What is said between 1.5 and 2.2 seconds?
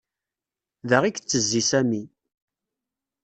Sami.